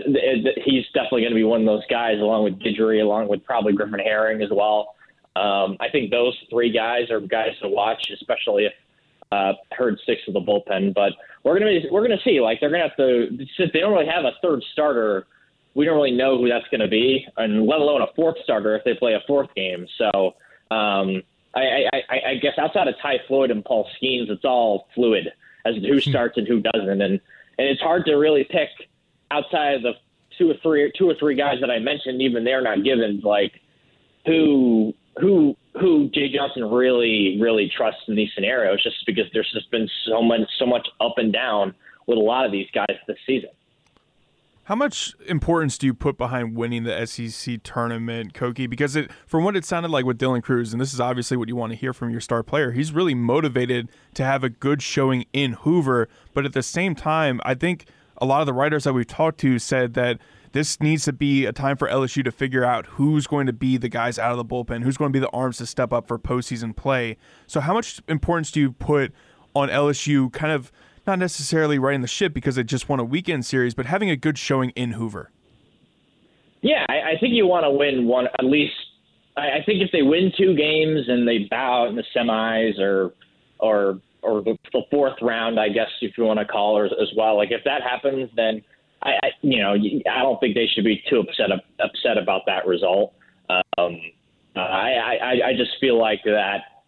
he's 0.65 0.85
definitely 0.93 1.21
going 1.21 1.33
to 1.33 1.35
be 1.35 1.43
one 1.43 1.61
of 1.61 1.67
those 1.67 1.85
guys, 1.89 2.19
along 2.19 2.45
with 2.45 2.59
Guidry, 2.59 3.01
along 3.01 3.29
with 3.29 3.43
probably 3.45 3.73
Griffin 3.73 4.00
Herring 4.00 4.41
as 4.41 4.50
well. 4.51 4.95
Um, 5.35 5.77
I 5.79 5.88
think 5.91 6.09
those 6.09 6.35
three 6.50 6.71
guys 6.71 7.09
are 7.09 7.21
guys 7.21 7.51
to 7.61 7.69
watch, 7.69 8.03
especially 8.11 8.65
if 8.65 8.73
uh, 9.31 9.53
Hurd 9.71 9.97
sticks 10.03 10.21
to 10.25 10.31
the 10.31 10.41
bullpen. 10.41 10.93
But 10.93 11.13
we're 11.43 11.57
gonna 11.59 11.71
be, 11.71 11.88
we're 11.91 12.01
gonna 12.01 12.21
see. 12.25 12.41
Like 12.41 12.59
they're 12.59 12.71
gonna 12.71 12.83
have 12.83 12.97
to 12.97 13.29
since 13.55 13.69
they 13.71 13.79
don't 13.79 13.93
really 13.93 14.09
have 14.09 14.25
a 14.25 14.33
third 14.41 14.63
starter. 14.73 15.27
We 15.73 15.85
don't 15.85 15.95
really 15.95 16.11
know 16.11 16.37
who 16.37 16.49
that's 16.49 16.67
going 16.69 16.81
to 16.81 16.87
be, 16.87 17.25
and 17.37 17.65
let 17.65 17.79
alone 17.79 18.01
a 18.01 18.07
fourth 18.15 18.35
starter 18.43 18.75
if 18.75 18.83
they 18.83 18.93
play 18.93 19.13
a 19.13 19.21
fourth 19.25 19.53
game. 19.55 19.87
So 19.97 20.35
um, 20.69 21.23
I, 21.55 21.85
I, 21.93 22.19
I 22.31 22.35
guess 22.41 22.53
outside 22.57 22.87
of 22.87 22.95
Ty 23.01 23.19
Floyd 23.27 23.51
and 23.51 23.63
Paul 23.63 23.87
Skenes, 23.95 24.29
it's 24.29 24.45
all 24.45 24.87
fluid 24.95 25.27
as 25.65 25.75
to 25.75 25.81
who 25.81 25.99
hmm. 25.99 26.09
starts 26.09 26.37
and 26.37 26.47
who 26.47 26.61
doesn't, 26.61 27.01
and 27.01 27.19
and 27.57 27.67
it's 27.69 27.81
hard 27.81 28.05
to 28.05 28.15
really 28.15 28.43
pick 28.43 28.69
outside 29.29 29.75
of 29.75 29.81
the 29.83 29.93
two 30.37 30.49
or 30.49 30.55
three 30.63 30.91
two 30.97 31.09
or 31.09 31.15
three 31.15 31.35
guys 31.35 31.57
that 31.61 31.69
I 31.69 31.79
mentioned. 31.79 32.21
Even 32.21 32.43
they're 32.43 32.61
not 32.61 32.83
given 32.83 33.21
like 33.23 33.53
who 34.25 34.93
who 35.19 35.55
who 35.79 36.09
Jay 36.09 36.29
Johnson 36.33 36.69
really 36.69 37.37
really 37.41 37.71
trusts 37.75 38.01
in 38.07 38.15
these 38.15 38.29
scenarios, 38.33 38.81
just 38.83 39.05
because 39.05 39.25
there's 39.33 39.51
just 39.53 39.69
been 39.71 39.89
so 40.07 40.21
much 40.21 40.41
so 40.57 40.65
much 40.65 40.87
up 40.99 41.17
and 41.17 41.31
down 41.31 41.75
with 42.07 42.17
a 42.17 42.21
lot 42.21 42.45
of 42.45 42.51
these 42.51 42.67
guys 42.73 42.95
this 43.07 43.17
season. 43.25 43.49
How 44.71 44.75
much 44.75 45.13
importance 45.27 45.77
do 45.77 45.85
you 45.85 45.93
put 45.93 46.17
behind 46.17 46.55
winning 46.55 46.85
the 46.85 47.05
SEC 47.05 47.61
tournament, 47.61 48.33
Koki? 48.33 48.67
Because 48.67 48.95
it, 48.95 49.11
from 49.27 49.43
what 49.43 49.57
it 49.57 49.65
sounded 49.65 49.91
like 49.91 50.05
with 50.05 50.17
Dylan 50.17 50.41
Crews, 50.41 50.71
and 50.71 50.79
this 50.79 50.93
is 50.93 51.01
obviously 51.01 51.35
what 51.35 51.49
you 51.49 51.57
want 51.57 51.73
to 51.73 51.77
hear 51.77 51.91
from 51.91 52.09
your 52.09 52.21
star 52.21 52.41
player, 52.41 52.71
he's 52.71 52.93
really 52.93 53.13
motivated 53.13 53.89
to 54.13 54.23
have 54.23 54.45
a 54.45 54.49
good 54.49 54.81
showing 54.81 55.25
in 55.33 55.51
Hoover. 55.63 56.07
But 56.33 56.45
at 56.45 56.53
the 56.53 56.63
same 56.63 56.95
time, 56.95 57.41
I 57.43 57.53
think 57.53 57.87
a 58.19 58.25
lot 58.25 58.39
of 58.39 58.45
the 58.45 58.53
writers 58.53 58.85
that 58.85 58.93
we've 58.93 59.05
talked 59.05 59.41
to 59.41 59.59
said 59.59 59.93
that 59.95 60.19
this 60.53 60.79
needs 60.79 61.03
to 61.03 61.11
be 61.11 61.45
a 61.45 61.51
time 61.51 61.75
for 61.75 61.89
LSU 61.89 62.23
to 62.23 62.31
figure 62.31 62.63
out 62.63 62.85
who's 62.85 63.27
going 63.27 63.47
to 63.47 63.53
be 63.53 63.75
the 63.75 63.89
guys 63.89 64.17
out 64.17 64.31
of 64.31 64.37
the 64.37 64.45
bullpen, 64.45 64.83
who's 64.83 64.95
going 64.95 65.11
to 65.11 65.13
be 65.13 65.19
the 65.19 65.31
arms 65.31 65.57
to 65.57 65.65
step 65.65 65.91
up 65.91 66.07
for 66.07 66.17
postseason 66.17 66.73
play. 66.73 67.17
So, 67.45 67.59
how 67.59 67.73
much 67.73 67.99
importance 68.07 68.51
do 68.51 68.61
you 68.61 68.71
put 68.71 69.11
on 69.53 69.67
LSU 69.67 70.31
kind 70.31 70.53
of 70.53 70.71
not 71.12 71.20
necessarily 71.20 71.77
riding 71.77 72.01
the 72.01 72.08
ship 72.08 72.34
because 72.34 72.56
they 72.56 72.63
just 72.63 72.88
won 72.88 73.00
a 73.00 73.03
weekend 73.03 73.46
series, 73.46 73.74
but 73.74 73.86
having 73.86 74.10
a 74.10 74.15
good 74.15 74.38
showing 74.38 74.70
in 74.72 74.94
Hoover. 74.94 75.30
Yeah, 76.62 76.86
I, 76.88 76.94
I 76.94 77.18
think 77.20 77.34
you 77.34 77.46
want 77.48 77.65
to 77.65 77.72
win 77.72 78.08
one 78.08 78.27
at 78.39 78.46
least. 78.46 78.74
I, 79.36 79.41
I 79.41 79.63
think 79.65 79.82
if 79.82 79.91
they 79.91 80.03
win 80.03 80.32
two 80.38 80.56
games 80.56 81.10
and 81.10 81.27
they 81.27 81.48
bow 81.50 81.84
out 81.84 81.89
in 81.89 81.96
the 81.96 82.03
semis 82.15 82.80
or 82.80 83.12
or 83.60 84.00
or 84.22 84.41
the, 84.41 84.56
the 84.72 84.84
fourth 84.89 85.18
round, 85.22 85.60
I 85.60 85.68
guess 85.70 85.89
if 86.01 86.18
you 86.18 86.24
want 86.24 86.39
to 86.39 86.46
call 86.46 86.82
it 86.84 86.94
as 87.01 87.10
well. 87.18 87.36
Like 87.36 87.51
if 87.51 87.63
that 87.65 87.82
happens, 87.82 88.30
then 88.36 88.62
I, 89.01 89.10
I 89.10 89.30
you 89.41 89.62
know 89.62 89.74
I 89.74 90.22
don't 90.22 90.39
think 90.39 90.56
they 90.56 90.68
should 90.74 90.86
be 90.86 91.03
too 91.10 91.20
upset 91.20 91.50
upset 91.84 92.18
about 92.18 92.44
that 92.46 92.65
result. 92.65 93.13
Um, 93.50 94.00
I, 94.56 95.20
I 95.22 95.48
I 95.48 95.53
just 95.58 95.72
feel 95.82 96.00
like 96.00 96.22
that 96.24 96.80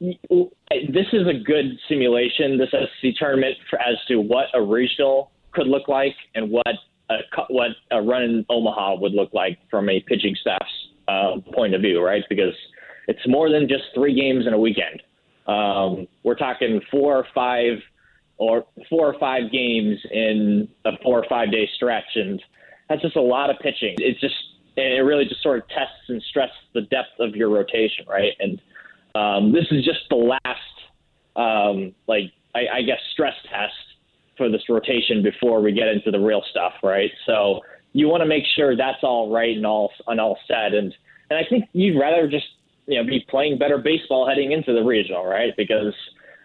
this 0.00 1.06
is 1.12 1.26
a 1.26 1.34
good 1.44 1.78
simulation, 1.88 2.58
this 2.58 2.70
SEC 2.70 3.14
tournament, 3.18 3.56
for, 3.68 3.80
as 3.80 3.96
to 4.08 4.20
what 4.20 4.46
a 4.54 4.62
regional 4.62 5.32
could 5.52 5.66
look 5.66 5.88
like 5.88 6.14
and 6.34 6.50
what 6.50 6.66
a, 7.10 7.16
what 7.48 7.70
a 7.90 8.00
run 8.00 8.22
in 8.22 8.46
Omaha 8.48 8.96
would 9.00 9.12
look 9.12 9.32
like 9.32 9.58
from 9.70 9.88
a 9.88 10.00
pitching 10.00 10.36
staff's 10.40 10.64
uh, 11.08 11.36
point 11.52 11.74
of 11.74 11.80
view, 11.80 12.04
right? 12.04 12.22
Because 12.28 12.54
it's 13.08 13.26
more 13.26 13.50
than 13.50 13.68
just 13.68 13.84
three 13.94 14.14
games 14.14 14.46
in 14.46 14.52
a 14.52 14.58
weekend. 14.58 15.02
Um, 15.46 16.06
we're 16.22 16.34
talking 16.34 16.80
four 16.90 17.16
or 17.16 17.26
five 17.34 17.78
or 18.36 18.66
four 18.88 19.12
or 19.12 19.18
five 19.18 19.50
games 19.50 19.98
in 20.12 20.68
a 20.84 20.90
four 21.02 21.18
or 21.18 21.26
five 21.28 21.50
day 21.50 21.68
stretch, 21.74 22.04
and 22.14 22.40
that's 22.88 23.02
just 23.02 23.16
a 23.16 23.22
lot 23.22 23.50
of 23.50 23.56
pitching. 23.60 23.96
It's 23.98 24.20
just 24.20 24.34
it 24.76 25.02
really 25.02 25.24
just 25.24 25.42
sort 25.42 25.58
of 25.58 25.68
tests 25.68 26.08
and 26.08 26.22
stresses 26.22 26.54
the 26.72 26.82
depth 26.82 27.18
of 27.18 27.34
your 27.34 27.48
rotation, 27.48 28.04
right? 28.06 28.32
And 28.38 28.60
um, 29.18 29.52
this 29.52 29.64
is 29.70 29.84
just 29.84 30.00
the 30.10 30.16
last, 30.16 30.74
um, 31.34 31.92
like 32.06 32.32
I, 32.54 32.78
I 32.78 32.82
guess, 32.82 32.98
stress 33.12 33.34
test 33.50 33.74
for 34.36 34.48
this 34.48 34.62
rotation 34.68 35.22
before 35.22 35.60
we 35.60 35.72
get 35.72 35.88
into 35.88 36.10
the 36.10 36.20
real 36.20 36.42
stuff, 36.50 36.74
right? 36.82 37.10
So 37.26 37.60
you 37.92 38.08
want 38.08 38.20
to 38.22 38.26
make 38.26 38.44
sure 38.54 38.76
that's 38.76 39.02
all 39.02 39.30
right 39.32 39.56
and 39.56 39.66
all 39.66 39.90
and 40.06 40.20
all 40.20 40.38
set, 40.46 40.74
and 40.74 40.94
and 41.30 41.38
I 41.38 41.42
think 41.48 41.64
you'd 41.72 41.98
rather 41.98 42.28
just 42.28 42.46
you 42.86 43.02
know 43.02 43.08
be 43.08 43.24
playing 43.28 43.58
better 43.58 43.78
baseball 43.78 44.28
heading 44.28 44.52
into 44.52 44.72
the 44.72 44.82
regional, 44.82 45.24
right? 45.24 45.52
Because 45.56 45.94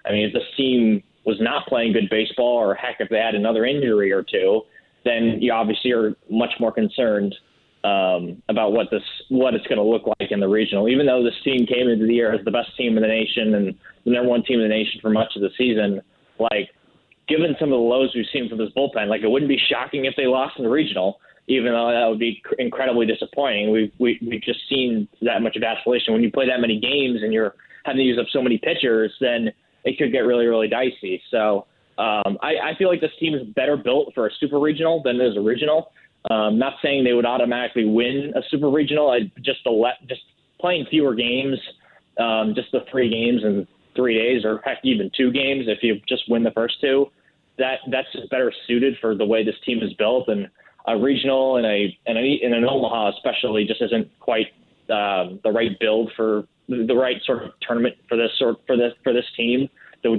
I 0.06 0.12
mean, 0.12 0.28
if 0.28 0.34
this 0.34 0.44
team 0.58 1.04
was 1.26 1.38
not 1.40 1.68
playing 1.68 1.94
good 1.94 2.10
baseball, 2.10 2.58
or 2.58 2.74
heck, 2.74 2.98
if 3.00 3.10
they 3.10 3.20
had 3.20 3.36
another 3.36 3.66
injury 3.66 4.12
or 4.12 4.24
two, 4.24 4.62
then 5.06 5.38
you 5.40 5.54
obviously 5.54 5.92
are 5.92 6.16
much 6.30 6.52
more 6.60 6.72
concerned 6.72 7.36
um, 7.84 8.42
about 8.50 8.72
what 8.72 8.88
this 8.92 9.04
what 9.30 9.54
it's 9.54 9.68
going 9.68 9.78
to 9.78 9.84
look 9.84 10.04
like 10.20 10.32
in 10.32 10.40
the 10.40 10.48
regional. 10.48 10.88
Even 10.88 11.06
though 11.06 11.24
this 11.24 11.36
team 11.44 11.66
came 11.66 11.90
into 11.90 12.06
the 12.06 12.14
year 12.14 12.34
as 12.34 12.44
the 12.46 12.52
best 12.52 12.76
team 12.78 12.96
in 12.98 13.04
the 13.04 13.08
nation 13.08 13.56
and 13.56 13.76
the 14.06 14.12
number 14.12 14.30
one 14.30 14.44
team 14.44 14.60
in 14.60 14.70
the 14.70 14.74
nation 14.74 15.00
for 15.02 15.10
much 15.10 15.36
of 15.36 15.42
the 15.42 15.50
season, 15.58 16.02
like 16.40 16.70
given 17.28 17.56
some 17.60 17.70
of 17.70 17.78
the 17.78 17.84
lows 17.84 18.12
we've 18.16 18.26
seen 18.32 18.50
from 18.50 18.58
this 18.58 18.70
bullpen, 18.76 19.08
like 19.08 19.22
it 19.22 19.30
wouldn't 19.30 19.50
be 19.50 19.60
shocking 19.70 20.06
if 20.06 20.14
they 20.16 20.28
lost 20.28 20.58
in 20.58 20.64
the 20.64 20.70
regional. 20.70 21.20
Even 21.48 21.74
though 21.74 21.92
that 21.92 22.08
would 22.08 22.20
be 22.20 22.42
incredibly 22.58 23.06
disappointing, 23.06 23.70
we've 23.70 23.92
we, 24.00 24.18
we've 24.26 24.42
just 24.42 24.60
seen 24.70 25.10
that 25.22 25.42
much 25.42 25.58
vacillation. 25.60 26.14
When 26.14 26.24
you 26.24 26.32
play 26.32 26.48
that 26.48 26.62
many 26.62 26.80
games 26.80 27.22
and 27.22 27.34
you're 27.34 27.56
having 27.84 27.98
to 27.98 28.04
use 28.04 28.18
up 28.18 28.28
so 28.32 28.42
many 28.42 28.58
pitchers, 28.60 29.12
then 29.20 29.52
it 29.84 29.98
could 29.98 30.14
get 30.14 30.20
really 30.20 30.46
really 30.46 30.70
dicey. 30.70 31.22
So 31.32 31.68
um, 31.98 32.38
I, 32.42 32.72
I 32.72 32.76
feel 32.78 32.88
like 32.88 33.02
this 33.02 33.12
team 33.20 33.36
is 33.36 33.46
better 33.56 33.76
built 33.76 34.14
for 34.16 34.28
a 34.28 34.30
super 34.40 34.58
regional 34.60 35.04
than 35.04 35.20
it 35.20 35.26
is 35.26 35.38
a 35.38 35.42
regional. 35.42 35.92
Um, 36.30 36.58
not 36.58 36.74
saying 36.82 37.04
they 37.04 37.14
would 37.14 37.26
automatically 37.26 37.86
win 37.86 38.34
a 38.36 38.42
super 38.50 38.70
regional. 38.70 39.12
I 39.12 39.32
just 39.42 39.60
let 39.66 39.96
just 40.08 40.22
playing 40.60 40.86
fewer 40.90 41.14
games, 41.14 41.58
um, 42.18 42.54
just 42.56 42.72
the 42.72 42.80
three 42.90 43.10
games 43.10 43.44
in 43.44 43.68
three 43.96 44.16
days, 44.18 44.46
or 44.46 44.62
heck, 44.64 44.80
even 44.84 45.12
two 45.16 45.32
games 45.32 45.66
if 45.68 45.80
you 45.82 46.00
just 46.08 46.24
win 46.30 46.44
the 46.44 46.52
first 46.52 46.80
two. 46.80 47.08
That 47.58 47.80
that's 47.92 48.08
just 48.14 48.30
better 48.30 48.54
suited 48.68 48.96
for 49.02 49.16
the 49.16 49.26
way 49.26 49.44
this 49.44 49.56
team 49.66 49.84
is 49.84 49.94
built, 49.96 50.30
and 50.30 50.50
a 50.88 50.98
regional 50.98 51.58
and 51.58 51.66
a 51.66 51.98
and, 52.06 52.18
a, 52.18 52.40
and 52.44 52.54
an 52.54 52.66
Omaha 52.66 53.12
especially 53.18 53.66
just 53.66 53.82
isn't 53.82 54.08
quite 54.20 54.48
um, 54.90 55.40
the 55.44 55.52
right 55.52 55.78
build 55.80 56.12
for 56.16 56.48
the 56.70 56.96
right 56.96 57.18
sort 57.26 57.44
of 57.44 57.52
tournament 57.62 57.96
for 58.08 58.16
this 58.16 58.32
sort 58.40 58.58
for 58.66 58.78
this 58.78 58.94
for 59.04 59.14
this 59.14 59.26
team. 59.36 59.70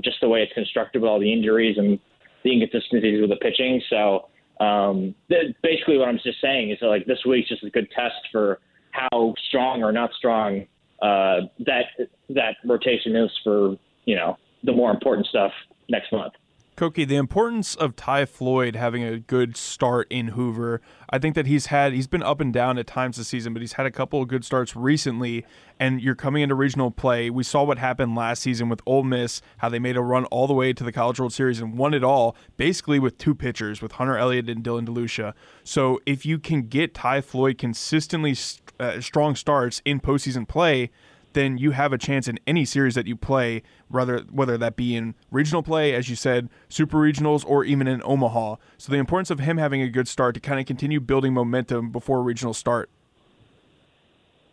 Just 0.02 0.16
the 0.23 0.28
way 0.28 0.40
it's 0.40 0.52
constructed 0.54 1.02
with 1.02 1.11
all 1.11 1.20
the 1.20 1.30
injuries 1.30 1.76
and 1.76 1.99
the 2.42 2.52
inconsistencies 2.52 3.20
with 3.20 3.30
the 3.30 3.37
pitching. 3.37 3.82
So 3.90 4.28
um, 4.61 5.14
basically, 5.62 5.99
what 5.99 6.08
I'm 6.08 6.18
just 6.23 6.40
saying 6.40 6.70
is 6.70 6.78
that, 6.80 6.87
like 6.87 7.06
this 7.06 7.25
week's 7.26 7.49
just 7.49 7.64
a 7.64 7.70
good 7.70 7.88
test 7.90 8.14
for 8.30 8.61
how 8.90 9.34
strong 9.49 9.82
or 9.82 9.90
not 9.90 10.12
strong 10.16 10.66
uh, 11.02 11.40
that 11.61 11.87
that 12.30 12.56
rotation 12.64 13.16
is 13.16 13.30
for 13.42 13.76
you 14.04 14.14
know 14.14 14.37
the 14.62 14.73
more 14.73 14.90
important 14.90 15.26
stuff 15.26 15.52
next 15.88 16.12
month. 16.12 16.32
Koki, 16.76 17.04
the 17.04 17.16
importance 17.16 17.76
of 17.76 17.95
Ty 17.95 18.25
Floyd 18.26 18.75
having 18.75 19.04
a 19.04 19.19
good 19.19 19.57
start 19.57 20.09
in 20.11 20.28
Hoover. 20.28 20.81
I 21.09 21.19
think 21.19 21.37
that 21.37 21.47
he's 21.47 21.66
had 21.66 21.93
he's 21.93 22.09
been 22.09 22.23
up 22.23 22.40
and 22.40 22.52
down 22.52 22.78
at 22.78 22.87
times 22.87 23.16
this 23.16 23.28
season, 23.28 23.52
but 23.52 23.62
he's 23.62 23.75
had 23.75 23.87
a 23.87 23.90
couple 23.90 24.21
of 24.21 24.26
good 24.26 24.45
starts 24.45 24.75
recently. 24.75 25.47
And 25.78 26.00
you're 26.00 26.14
coming 26.14 26.43
into 26.43 26.54
regional 26.54 26.90
play. 26.90 27.31
We 27.31 27.45
saw 27.45 27.62
what 27.62 27.78
happened 27.78 28.16
last 28.16 28.43
season 28.43 28.69
with 28.69 28.81
Ole 28.87 29.04
Miss, 29.04 29.40
how 29.59 29.69
they 29.69 29.78
made 29.78 29.97
a 29.97 30.00
run 30.00 30.25
all 30.26 30.47
the 30.47 30.54
way 30.54 30.73
to 30.73 30.85
the 30.85 30.93
College 30.93 31.21
World 31.21 31.33
Series 31.33 31.61
and 31.61 31.78
won 31.78 31.95
it 31.95 32.02
all, 32.04 32.37
basically 32.57 32.99
with 32.99 33.19
two 33.19 33.35
pitchers, 33.35 33.81
with 33.81 33.93
Hunter 33.93 34.16
Elliott 34.16 34.49
and 34.49 34.64
Dylan 34.64 34.87
DeLucia. 34.87 35.35
So 35.62 36.00
if 36.07 36.26
you 36.26 36.38
can 36.38 36.62
get 36.62 36.95
Ty 36.95 37.21
Floyd 37.21 37.59
consistently 37.59 38.37
uh, 38.81 39.00
strong 39.00 39.37
starts 39.37 39.81
in 39.85 40.00
postseason 40.00 40.47
play, 40.49 40.90
then 41.35 41.59
you 41.59 41.73
have 41.73 41.93
a 41.93 41.99
chance 41.99 42.26
in 42.26 42.38
any 42.47 42.64
series 42.64 42.95
that 42.95 43.07
you 43.07 43.17
play, 43.17 43.62
whether 43.88 44.21
whether 44.31 44.57
that 44.59 44.76
be 44.76 44.97
in 44.97 45.14
regional 45.31 45.62
play, 45.62 45.95
as 45.95 46.09
you 46.09 46.17
said, 46.17 46.49
super 46.69 46.99
regionals, 46.99 47.45
or 47.47 47.64
even 47.64 47.87
in 47.87 48.00
Omaha. 48.05 48.57
So 48.79 48.93
the 48.93 48.99
importance 48.99 49.31
of 49.31 49.41
him 49.41 49.59
having 49.59 49.83
a 49.83 49.88
good 49.88 50.09
start 50.09 50.35
to 50.35 50.41
kind 50.41 50.59
of 50.59 50.67
continue 50.67 51.00
building 51.00 51.35
momentum 51.35 51.91
before 51.91 52.23
regional 52.23 52.55
start. 52.55 52.91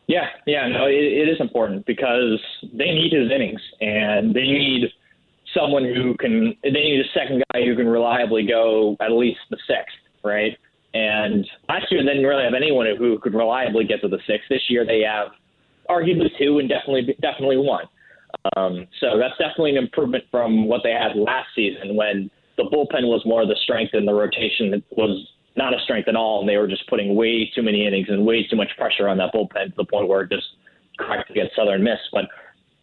Yeah, 0.07 0.27
yeah, 0.45 0.67
no, 0.67 0.87
it, 0.87 0.95
it 0.95 1.29
is 1.29 1.39
important 1.39 1.85
because 1.85 2.41
they 2.73 2.91
need 2.91 3.13
his 3.13 3.31
innings 3.31 3.61
and 3.79 4.35
they 4.35 4.43
need 4.43 4.89
someone 5.55 5.85
who 5.85 6.15
can. 6.17 6.55
They 6.63 6.71
need 6.71 6.99
a 6.99 7.09
second 7.17 7.43
guy 7.53 7.63
who 7.63 7.75
can 7.75 7.87
reliably 7.87 8.45
go 8.45 8.97
at 8.99 9.11
least 9.11 9.39
the 9.49 9.57
sixth, 9.67 9.95
right? 10.23 10.57
And 10.93 11.47
last 11.69 11.91
year 11.91 12.03
they 12.03 12.09
didn't 12.09 12.25
really 12.25 12.43
have 12.43 12.53
anyone 12.53 12.87
who 12.97 13.17
could 13.19 13.33
reliably 13.33 13.85
get 13.85 14.01
to 14.01 14.09
the 14.09 14.19
sixth. 14.27 14.49
This 14.49 14.63
year 14.69 14.85
they 14.85 15.01
have 15.01 15.31
arguably 15.91 16.29
two 16.39 16.59
and 16.59 16.69
definitely 16.69 17.15
definitely 17.21 17.57
one. 17.57 17.85
Um, 18.55 18.87
so 18.99 19.17
that's 19.19 19.37
definitely 19.37 19.71
an 19.71 19.77
improvement 19.77 20.23
from 20.31 20.67
what 20.67 20.81
they 20.83 20.91
had 20.91 21.17
last 21.19 21.49
season 21.55 21.95
when 21.95 22.29
the 22.57 22.63
bullpen 22.63 23.03
was 23.07 23.21
more 23.25 23.41
of 23.41 23.49
the 23.49 23.57
strength 23.63 23.93
and 23.93 24.07
the 24.07 24.13
rotation 24.13 24.83
was 24.91 25.27
not 25.55 25.73
a 25.73 25.79
strength 25.83 26.07
at 26.07 26.15
all, 26.15 26.39
and 26.39 26.49
they 26.49 26.57
were 26.57 26.67
just 26.67 26.87
putting 26.87 27.15
way 27.15 27.51
too 27.53 27.61
many 27.61 27.85
innings 27.85 28.07
and 28.09 28.25
way 28.25 28.47
too 28.47 28.55
much 28.55 28.69
pressure 28.77 29.07
on 29.07 29.17
that 29.17 29.33
bullpen 29.33 29.65
to 29.65 29.73
the 29.75 29.85
point 29.85 30.07
where 30.07 30.21
it 30.21 30.31
just 30.31 30.47
cracked 30.97 31.29
against 31.29 31.55
Southern 31.55 31.83
Miss. 31.83 31.99
But 32.13 32.25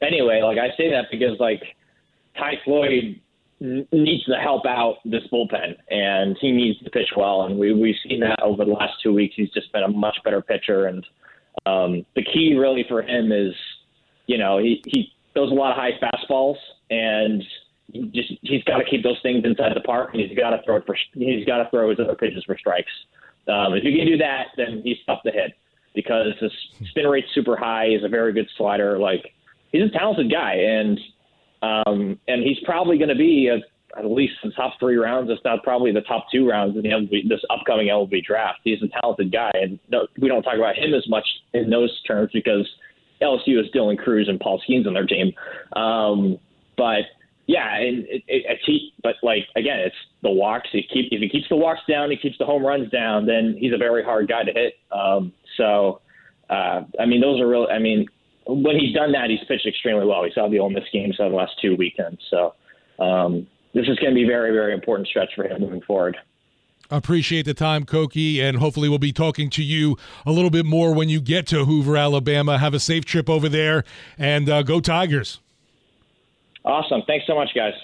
anyway, 0.03 0.43
like 0.43 0.59
I 0.59 0.77
say 0.77 0.91
that 0.91 1.07
because 1.11 1.39
like 1.41 1.63
Ty 2.37 2.55
Floyd 2.65 3.21
needs 3.61 4.25
to 4.25 4.37
help 4.41 4.67
out 4.67 4.97
this 5.05 5.23
bullpen, 5.33 5.77
and 5.91 6.37
he 6.41 6.53
needs 6.53 6.79
to 6.81 6.91
pitch 6.91 7.11
well, 7.17 7.43
and 7.43 7.59
we 7.59 7.73
we've 7.73 7.97
seen 8.07 8.21
that 8.21 8.41
over 8.43 8.65
the 8.65 8.71
last 8.73 8.95
two 9.03 9.13
weeks. 9.13 9.35
He's 9.37 9.51
just 9.51 9.73
been 9.73 9.83
a 9.83 9.89
much 9.89 10.17
better 10.25 10.43
pitcher, 10.43 10.87
and 10.87 11.05
um, 11.67 12.05
the 12.15 12.23
key 12.23 12.55
really 12.55 12.85
for 12.89 13.03
him 13.03 13.33
is, 13.33 13.55
you 14.27 14.39
know, 14.39 14.59
he, 14.59 14.83
he 14.87 15.13
throws 15.33 15.51
a 15.51 15.55
lot 15.55 15.71
of 15.71 15.77
high 15.77 15.93
fastballs 16.03 16.57
and 16.91 17.43
he 17.93 18.03
just 18.15 18.33
he's 18.43 18.63
got 18.65 18.79
to 18.79 18.85
keep 18.85 19.03
those 19.03 19.19
things 19.23 19.45
inside 19.45 19.73
the 19.75 19.81
park 19.81 20.11
and 20.13 20.21
he's 20.21 20.37
got 20.37 20.51
to 20.51 20.61
throw 20.65 20.77
it 20.77 20.85
for 20.87 20.97
he's 21.15 21.47
got 21.47 21.59
to 21.59 21.71
throw 21.71 21.91
his 21.91 21.99
other 21.99 22.15
pitches 22.15 22.45
for 22.45 22.57
strikes. 22.59 22.93
Um, 23.49 23.75
if 23.75 23.85
you 23.85 23.97
can 23.97 24.07
do 24.07 24.19
that, 24.19 24.49
then 24.57 24.83
he's 24.85 24.99
tough 25.07 25.23
to 25.25 25.33
hit 25.33 25.53
because 25.95 26.35
his 26.39 26.53
spin 26.91 27.07
rate's 27.07 27.29
super 27.35 27.57
high. 27.57 27.89
He's 27.89 28.05
a 28.05 28.09
very 28.09 28.33
good 28.33 28.49
slider. 28.57 28.99
Like 28.99 29.33
he's 29.73 29.83
a 29.83 29.89
talented 29.89 30.31
guy, 30.31 30.55
and 30.55 31.01
um, 31.63 32.19
and 32.29 32.43
he's 32.43 32.59
probably 32.65 32.99
going 32.99 33.09
to 33.09 33.15
be 33.15 33.49
a 33.49 33.59
at 33.97 34.05
least 34.05 34.35
the 34.43 34.51
top 34.51 34.75
three 34.79 34.97
rounds, 34.97 35.31
if 35.31 35.39
not 35.45 35.63
probably 35.63 35.93
the 35.93 36.03
top 36.03 36.27
two 36.33 36.49
rounds 36.49 36.77
in 36.77 36.83
the 36.83 36.89
MLB, 36.89 37.29
this 37.29 37.41
upcoming 37.51 37.89
MLB 37.89 38.23
draft. 38.25 38.61
He's 38.65 38.83
a 38.83 39.01
talented 39.01 39.33
guy, 39.33 39.51
and 39.55 39.79
no, 39.91 40.07
we 40.21 40.29
don't 40.29 40.43
talk 40.43 40.57
about 40.57 40.77
him 40.77 40.95
as 40.95 41.09
much 41.09 41.27
in 41.55 41.71
those 41.71 41.91
terms 42.03 42.31
because 42.33 42.69
LSU 43.23 43.57
has 43.57 43.67
Dylan 43.75 43.99
Crews 43.99 44.29
and 44.29 44.39
Paul 44.39 44.61
Skenes 44.69 44.87
on 44.87 44.95
their 44.95 45.07
team. 45.07 45.33
Um, 45.75 46.39
but 46.77 47.03
yeah, 47.47 47.77
and 47.77 48.05
it, 48.05 48.23
it, 48.29 48.45
it's 48.47 48.63
he. 48.67 48.93
But 49.03 49.17
like 49.23 49.45
again, 49.57 49.81
it's 49.81 49.97
the 50.23 50.31
walks. 50.31 50.69
He 50.71 50.83
keep 50.83 51.07
if 51.11 51.21
he 51.21 51.29
keeps 51.29 51.49
the 51.49 51.57
walks 51.57 51.81
down, 51.89 52.11
he 52.11 52.17
keeps 52.17 52.37
the 52.39 52.45
home 52.45 52.65
runs 52.65 52.91
down. 52.91 53.27
Then 53.27 53.57
he's 53.59 53.73
a 53.73 53.79
very 53.79 54.05
hard 54.05 54.29
guy 54.29 54.45
to 54.45 54.53
hit. 54.53 54.75
Um, 54.93 55.33
so 55.57 56.01
uh, 56.51 56.83
I 57.01 57.07
mean, 57.07 57.21
those 57.21 57.41
are 57.41 57.49
real. 57.49 57.67
I 57.73 57.79
mean, 57.79 58.07
when 58.47 58.79
he's 58.79 58.95
done 58.95 59.13
that, 59.13 59.31
he's 59.31 59.41
pitched 59.49 59.67
extremely 59.67 60.07
well. 60.07 60.23
We 60.23 60.33
saw 60.35 60.49
the 60.49 60.59
Ole 60.59 60.71
Miss 60.71 60.85
games 60.93 61.17
over 61.21 61.31
the 61.31 61.37
last 61.37 61.53
two 61.61 61.77
weekends. 61.77 62.21
So 62.31 62.55
um, 62.99 63.47
this 63.79 63.89
is 63.89 63.99
going 64.01 64.11
to 64.11 64.15
be 64.15 64.25
very, 64.25 64.51
very 64.51 64.75
important 64.75 65.07
stretch 65.07 65.31
for 65.37 65.45
him 65.45 65.61
moving 65.61 65.81
forward. 65.83 66.17
Appreciate 66.91 67.45
the 67.45 67.55
time, 67.55 67.85
Koki, 67.85 68.41
and 68.41 68.57
hopefully 68.57 68.89
we'll 68.89 68.99
be 68.99 69.13
talking 69.13 69.51
to 69.51 69.63
you 69.63 69.97
a 70.27 70.33
little 70.33 70.51
bit 70.51 70.67
more 70.67 70.93
when 70.93 71.09
you 71.09 71.21
get 71.21 71.47
to 71.49 71.65
Hoover, 71.65 71.97
Alabama. 71.97 72.59
Have 72.59 72.75
a 72.75 72.81
safe 72.81 73.05
trip 73.05 73.31
over 73.31 73.49
there, 73.49 73.85
and 74.19 74.49
uh, 74.49 74.63
go 74.63 74.81
Tigers. 74.81 75.41
Awesome. 76.65 77.03
Thanks 77.07 77.27
so 77.27 77.35
much, 77.37 77.51
guys. 77.55 77.75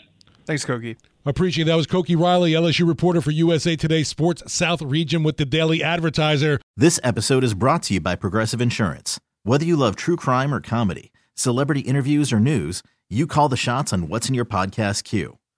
Thanks, 0.47 0.65
Koki. 0.65 0.97
Appreciate 1.27 1.65
that. 1.65 1.77
was 1.77 1.87
Koki 1.87 2.17
Riley, 2.17 2.53
LSU 2.53 2.89
reporter 2.89 3.21
for 3.21 3.31
USA 3.31 3.77
Today 3.77 4.03
Sports 4.03 4.53
South 4.53 4.83
Region 4.83 5.23
with 5.23 5.37
the 5.37 5.45
Daily 5.45 5.83
Advertiser. 5.83 6.61
This 6.77 6.99
episode 7.05 7.45
is 7.45 7.55
brought 7.55 7.85
to 7.85 7.95
you 7.95 8.01
by 8.01 8.17
Progressive 8.17 8.61
Insurance. 8.61 9.21
Whether 9.43 9.65
you 9.65 9.77
love 9.77 9.97
true 9.97 10.17
crime 10.17 10.53
or 10.53 10.61
comedy, 10.61 11.13
celebrity 11.35 11.81
interviews 11.81 12.33
or 12.33 12.41
news, 12.41 12.83
you 13.09 13.27
call 13.27 13.49
the 13.49 13.57
shots 13.57 13.93
on 13.93 14.09
what's 14.09 14.29
in 14.29 14.35
your 14.35 14.45
podcast 14.45 15.05
queue. 15.05 15.39